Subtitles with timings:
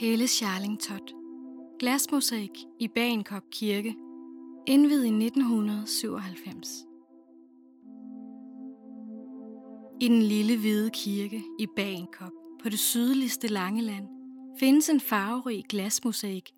[0.00, 1.12] Hele Charlingtot.
[1.78, 3.94] Glasmosaik i Bagenkop Kirke.
[4.66, 6.68] Indvidet i 1997.
[10.00, 12.32] I den lille hvide kirke i Bagenkop
[12.62, 14.08] på det sydligste Langeland
[14.58, 16.50] findes en farverig glasmosaik,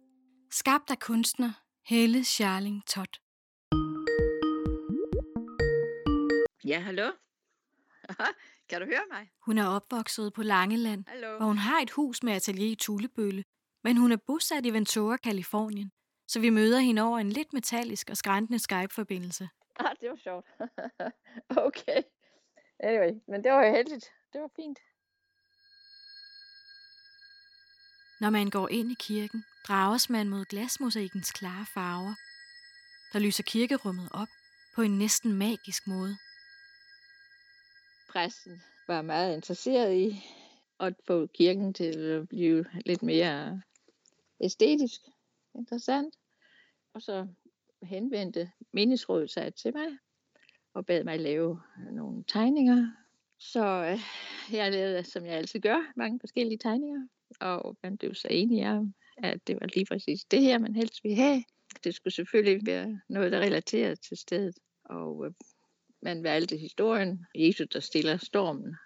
[0.51, 1.53] skabt af kunstner
[1.87, 3.21] Helle Charling Tot.
[6.65, 7.11] Ja, hallo?
[8.69, 9.31] Kan du høre mig?
[9.47, 11.37] Hun er opvokset på Langeland, Hallo?
[11.37, 13.45] hvor hun har et hus med atelier i Tullebølle,
[13.85, 15.91] men hun er bosat i Ventura, Kalifornien,
[16.29, 19.49] så vi møder hende over en lidt metallisk og skræntende Skype-forbindelse.
[19.81, 20.47] Ah, det var sjovt.
[21.69, 22.03] okay.
[22.81, 24.05] Anyway, men det var jo heldigt.
[24.33, 24.79] Det var fint.
[28.21, 32.15] Når man går ind i kirken, drages man mod glasmosaikens klare farver.
[33.13, 34.29] Der lyser kirkerummet op
[34.75, 36.19] på en næsten magisk måde.
[38.09, 40.25] Præsten var meget interesseret i
[40.81, 43.63] at få kirken til at blive lidt mere
[44.41, 45.01] æstetisk
[45.55, 46.15] interessant.
[46.95, 47.27] Og så
[47.83, 49.99] henvendte menighedsrådet sig til mig
[50.75, 51.61] og bad mig lave
[51.93, 52.91] nogle tegninger.
[53.39, 53.99] Så øh,
[54.57, 57.07] jeg lavede, som jeg altid gør, mange forskellige tegninger.
[57.41, 61.05] Og man blev så enige om, at det var lige præcis det her, man helst
[61.05, 61.45] ville have.
[61.85, 64.59] Det skulle selvfølgelig være noget, der relaterede til stedet.
[64.85, 65.33] Og øh,
[66.03, 67.27] man valgte historien.
[67.35, 68.77] Jesus, der stiller stormen.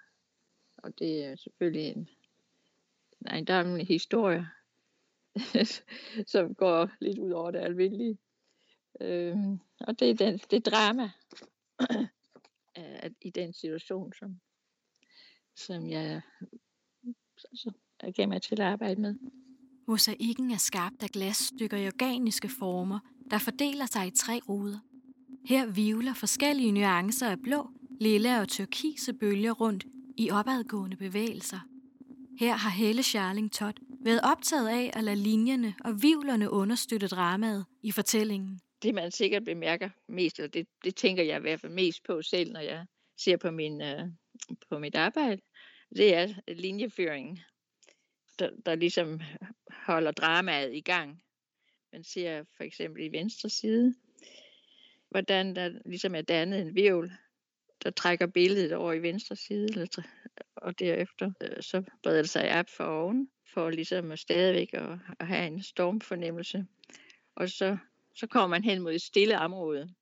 [0.78, 2.08] Og det er selvfølgelig en,
[3.20, 4.48] en ejendommelig historie,
[6.32, 8.18] som går lidt ud over det almindelige.
[9.00, 11.10] Øhm, og det er den, det drama
[13.28, 14.40] i den situation, som,
[15.56, 16.22] som jeg
[17.36, 19.14] så, jeg gav mig til at arbejde med.
[19.88, 22.98] Mosaikken er skabt af glasstykker i organiske former,
[23.30, 24.78] der fordeler sig i tre ruder.
[25.44, 29.84] Her vivler forskellige nuancer af blå, lilla og turkise bølger rundt
[30.18, 31.60] i opadgående bevægelser.
[32.38, 37.64] Her har Helle Charling Todd været optaget af at lade linjerne og vivlerne understøtte dramaet
[37.82, 38.60] i fortællingen.
[38.82, 42.22] Det man sikkert bemærker mest, eller det, det tænker jeg i hvert fald mest på
[42.22, 42.86] selv, når jeg
[43.18, 44.08] ser på, min, øh,
[44.70, 45.42] på mit arbejde,
[45.96, 47.40] det er linjeføringen,
[48.38, 49.20] der, der ligesom
[49.70, 51.22] holder dramaet i gang.
[51.92, 53.94] Man ser for eksempel i venstre side,
[55.12, 57.12] hvordan der ligesom er dannet en virvel,
[57.84, 59.88] der trækker billedet over i venstre side,
[60.56, 64.98] og derefter øh, så breder det sig op for oven, for ligesom at stadigvæk at,
[65.20, 66.66] at have en stormfornemmelse.
[67.36, 67.76] Og så,
[68.16, 69.94] så kommer man hen mod et stille område,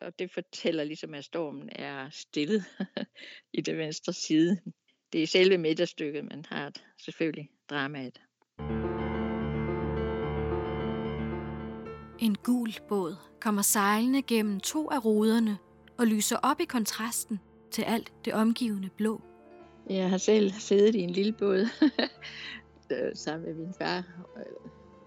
[0.00, 2.64] og det fortæller ligesom, at stormen er stille
[3.58, 4.60] i det venstre side.
[5.12, 8.27] Det er selve midterstykket, man har selvfølgelig dramaet.
[12.20, 15.58] En gul båd kommer sejlende gennem to af ruderne
[15.98, 17.40] og lyser op i kontrasten
[17.70, 19.20] til alt det omgivende blå.
[19.90, 21.68] Jeg har selv siddet i en lille båd
[22.92, 23.98] øh, sammen med min far
[24.36, 24.42] øh,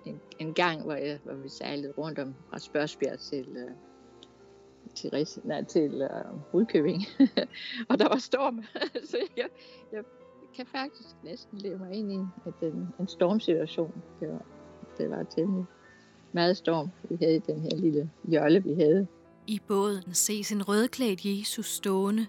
[0.06, 3.72] en, en gang, hvor, jeg, hvor vi sejlede rundt om fra Spørgsbjerg til, uh,
[4.96, 7.02] til, nej, til uh, Rudkøbing.
[7.90, 8.64] og der var storm,
[9.12, 9.50] så jeg,
[9.92, 10.04] jeg
[10.56, 14.02] kan faktisk næsten leve mig ind i at den, en stormsituation.
[14.20, 14.46] Det var,
[14.98, 15.66] det var temmelig
[16.34, 19.08] meget storm, vi havde i den her lille jolle, vi havde.
[19.48, 22.28] I båden ses en rødklædt Jesus stående.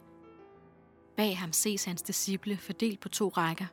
[1.17, 3.67] Bag ham ses hans disciple fordelt på to rækker.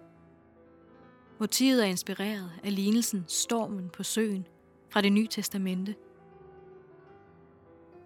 [1.39, 4.47] Motivet er inspireret af lignelsen Stormen på søen
[4.89, 5.95] fra det nye testamente.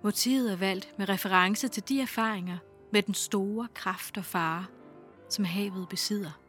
[0.04, 2.58] Motivet er valgt med reference til de erfaringer
[2.92, 4.66] med den store kraft og fare,
[5.30, 6.40] som havet besidder,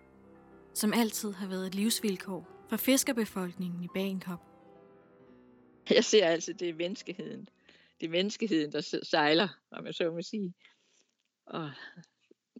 [0.74, 4.53] som altid har været et livsvilkår for fiskerbefolkningen i Bagenkop.
[5.90, 7.48] Jeg ser altså, det er menneskeheden.
[8.00, 10.54] Det er menneskeheden, der sejler, om jeg så må sige.
[11.46, 11.72] Og,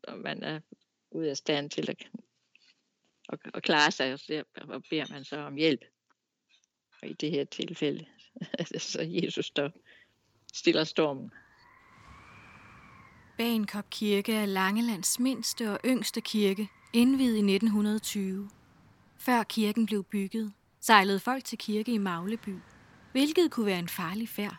[0.03, 0.61] og man er
[1.11, 2.09] ude af stand til at,
[3.29, 5.85] at, at klare sig, og, så, og beder man så om hjælp.
[7.03, 8.07] Og i det her tilfælde,
[8.79, 9.71] så Jesus der
[10.53, 11.31] stiller stormen.
[13.39, 18.51] Bagenkop Kirke er Langelands mindste og yngste kirke, indviet i 1920.
[19.19, 22.55] Før kirken blev bygget, sejlede folk til kirke i Magleby,
[23.15, 24.57] hvilket kunne være en farlig færd.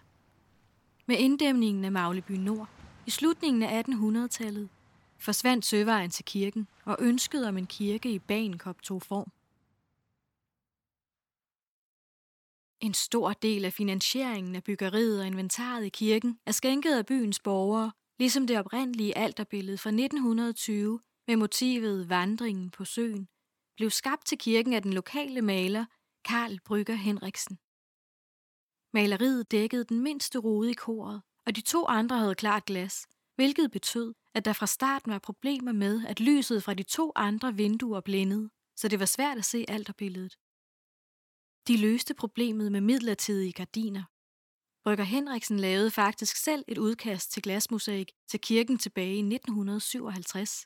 [1.06, 2.70] Med inddæmningen af Magleby Nord
[3.08, 4.70] i slutningen af 1800-tallet
[5.18, 9.32] forsvandt søvejen til kirken, og ønsket om en kirke i Bagenkop tog form.
[12.80, 17.40] En stor del af finansieringen af byggeriet og inventaret i kirken er skænket af byens
[17.40, 23.28] borgere, ligesom det oprindelige alterbillede fra 1920 med motivet Vandringen på søen,
[23.76, 25.86] blev skabt til kirken af den lokale maler
[26.26, 27.58] Karl Brygger Henriksen.
[28.96, 33.72] Maleriet dækkede den mindste rode i koret, og de to andre havde klart glas, hvilket
[33.72, 38.02] betød, at der fra starten var problemer med, at lyset fra de to andre vinduer
[38.02, 40.34] blændede, så det var svært at se alterbilledet.
[41.68, 44.04] De løste problemet med midlertidige gardiner.
[44.84, 50.66] Brygger Henriksen lavede faktisk selv et udkast til glasmosaik til kirken tilbage i 1957.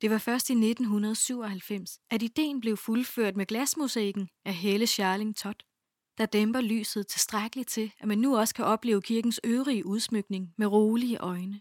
[0.00, 5.73] Det var først i 1997, at ideen blev fuldført med glasmosaikken af Helle Charling Todd,
[6.18, 10.66] der dæmper lyset tilstrækkeligt til, at man nu også kan opleve kirkens øvrige udsmykning med
[10.66, 11.60] rolige øjne.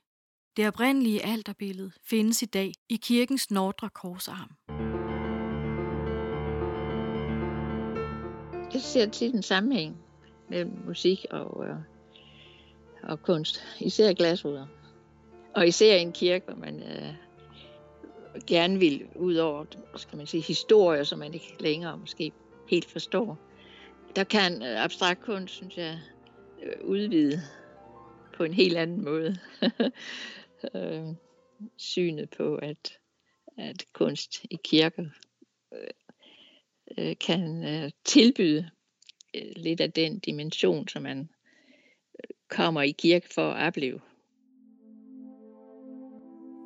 [0.57, 4.49] Det oprindelige alterbillede findes i dag i kirkens nordre korsarm.
[8.73, 9.97] Jeg ser tit en sammenhæng
[10.49, 11.75] mellem musik og, øh,
[13.03, 14.65] og kunst, især glasruder.
[15.55, 17.13] Og især en kirke, hvor man øh,
[18.47, 19.65] gerne vil ud over
[19.95, 22.31] skal man sige, historier, som man ikke længere måske
[22.69, 23.37] helt forstår.
[24.15, 25.99] Der kan øh, abstrakt kunst, synes jeg,
[26.63, 27.41] øh, udvide
[28.37, 29.37] på en helt anden måde.
[30.75, 31.07] øh,
[31.77, 32.97] synet på, at,
[33.57, 35.05] at kunst i kirker
[35.73, 35.87] øh,
[36.97, 38.69] øh kan øh, tilbyde
[39.55, 41.29] lidt af den dimension, som man
[42.49, 43.99] kommer i kirke for at opleve.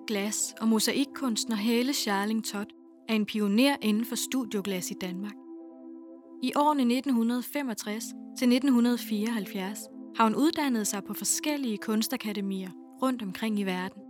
[0.07, 2.67] Glas- og mosaikkunstner Helle Charling Todd
[3.09, 5.46] er en pioner inden for studioglas i Danmark.
[6.43, 8.03] I årene 1965
[8.37, 9.79] til 1974
[10.15, 12.69] har hun uddannet sig på forskellige kunstakademier
[13.01, 14.01] rundt omkring i verden.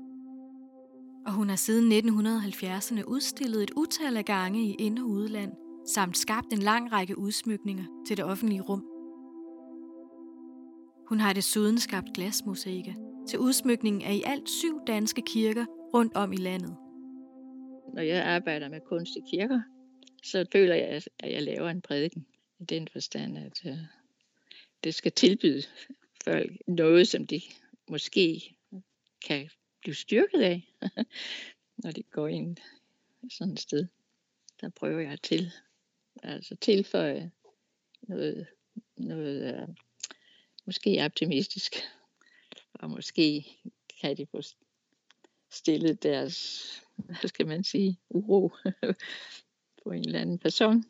[1.26, 5.52] Og hun har siden 1970'erne udstillet et utal af gange i ind- og udland,
[5.96, 8.86] samt skabt en lang række udsmykninger til det offentlige rum.
[11.10, 12.94] Hun har desuden skabt glasmosaikker
[13.30, 16.76] til udsmykningen af i alt syv danske kirker rundt om i landet.
[17.94, 19.62] Når jeg arbejder med kunst i kirker,
[20.24, 22.28] så føler jeg, at jeg laver en prædiken.
[22.60, 23.78] I den forstand, at øh,
[24.84, 25.64] det skal tilbyde
[26.24, 27.42] folk noget, som de
[27.88, 28.56] måske
[29.28, 29.50] kan
[29.82, 30.74] blive styrket af,
[31.84, 32.58] når de går ind
[33.30, 33.88] sådan et sted.
[34.62, 35.52] Der prøver jeg til,
[36.24, 37.32] altså tilføje
[38.02, 38.48] noget,
[38.98, 39.68] noget øh,
[40.66, 41.76] måske optimistisk,
[42.74, 43.46] og måske
[44.02, 44.42] kan de få
[45.52, 48.52] stillet deres, hvad skal man sige, uro
[49.88, 50.84] på en eller anden person.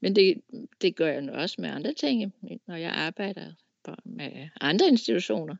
[0.00, 0.40] Men det,
[0.80, 2.32] det gør jeg nu også med andre ting,
[2.66, 3.52] når jeg arbejder
[4.04, 5.56] med andre institutioner.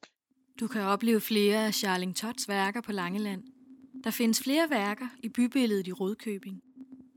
[0.61, 3.43] Du kan opleve flere af Charling Tots værker på Langeland.
[4.05, 6.63] Der findes flere værker i bybilledet i Rødkøbing.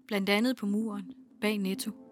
[0.08, 2.05] Blandt andet på muren bag Netto.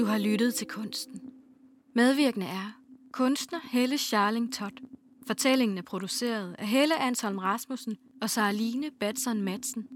[0.00, 1.20] Du har lyttet til kunsten.
[1.94, 2.80] Medvirkende er
[3.12, 4.72] kunstner Helle Charling Todd.
[5.26, 9.88] Fortællingen er produceret af Helle Ansholm Rasmussen og Saraline Batson Madsen.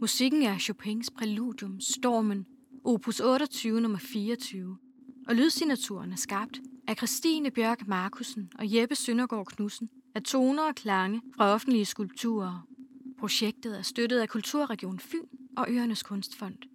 [0.00, 2.46] Musikken er Chopins Præludium Stormen,
[2.84, 4.76] opus 28 nummer 24.
[5.28, 10.74] Og lydsignaturen er skabt af Christine Bjørk Markusen og Jeppe Søndergaard Knudsen af toner og
[10.74, 12.66] klange fra offentlige skulpturer.
[13.18, 15.26] Projektet er støttet af Kulturregion Fyn
[15.56, 16.73] og Øernes Kunstfond.